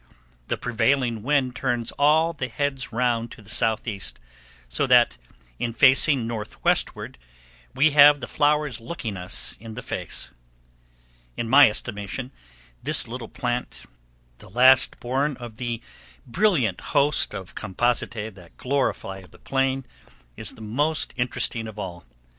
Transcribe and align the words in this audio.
The 0.47 0.57
prevailing 0.57 1.21
wind 1.21 1.55
turns 1.55 1.91
all 1.91 2.33
the 2.33 2.47
heads 2.47 2.91
round 2.91 3.29
to 3.33 3.41
the 3.43 3.51
southeast, 3.51 4.17
so 4.67 4.87
that 4.87 5.19
in 5.59 5.73
facing 5.73 6.25
northwestward 6.25 7.19
we 7.75 7.91
have 7.91 8.19
the 8.19 8.27
flowers 8.27 8.79
looking 8.81 9.15
us 9.15 9.55
in 9.59 9.75
the 9.75 9.83
face. 9.83 10.31
In 11.37 11.47
my 11.47 11.69
estimation, 11.69 12.31
this 12.81 13.07
little 13.07 13.27
plant, 13.29 13.83
the 14.39 14.49
last 14.49 14.99
born 14.99 15.37
of 15.37 15.57
the 15.57 15.83
brilliant 16.25 16.81
host 16.97 17.35
of 17.35 17.53
compositae 17.53 18.31
that 18.33 18.57
glorify 18.57 19.21
the 19.21 19.37
plain, 19.37 19.85
is 20.35 20.55
the 20.55 20.61
most 20.61 21.13
interesting 21.15 21.67
of 21.67 21.77
all. 21.77 22.05